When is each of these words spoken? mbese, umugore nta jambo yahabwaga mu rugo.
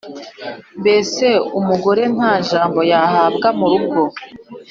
mbese, 0.79 1.25
umugore 1.59 2.03
nta 2.15 2.33
jambo 2.49 2.79
yahabwaga 2.91 3.49
mu 3.59 3.65
rugo. 3.71 4.01